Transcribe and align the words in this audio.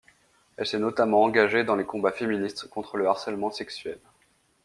Elle 0.57 0.65
s'est 0.65 0.79
notamment 0.79 1.21
engagée 1.21 1.63
dans 1.63 1.75
les 1.75 1.85
combats 1.85 2.11
féministes 2.11 2.67
contre 2.67 2.97
le 2.97 3.05
harcèlement 3.05 3.51
sexuel. 3.51 3.99